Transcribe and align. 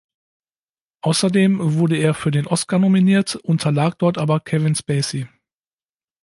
Außerdem 1.01 1.75
wurde 1.77 1.95
er 1.97 2.15
für 2.15 2.31
den 2.31 2.47
Oscar 2.47 2.79
nominiert, 2.79 3.35
unterlag 3.35 3.93
dort 3.99 4.17
aber 4.17 4.39
Kevin 4.39 4.73
Spacey. 4.73 5.27